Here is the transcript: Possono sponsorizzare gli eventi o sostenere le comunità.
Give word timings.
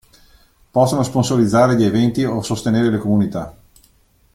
Possono 0.71 1.03
sponsorizzare 1.03 1.75
gli 1.75 1.83
eventi 1.83 2.23
o 2.23 2.41
sostenere 2.41 2.89
le 2.89 2.97
comunità. 2.97 3.55